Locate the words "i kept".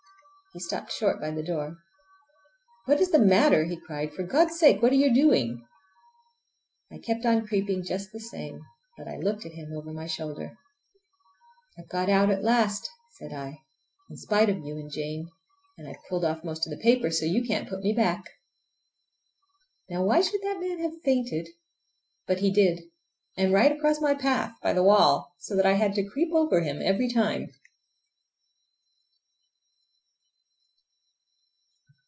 6.91-7.25